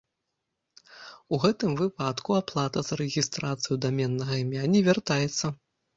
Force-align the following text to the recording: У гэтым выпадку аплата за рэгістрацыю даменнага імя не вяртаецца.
У 1.35 1.39
гэтым 1.43 1.75
выпадку 1.83 2.31
аплата 2.41 2.79
за 2.89 2.93
рэгістрацыю 3.03 3.77
даменнага 3.85 4.33
імя 4.45 4.63
не 4.73 4.81
вяртаецца. 4.89 5.45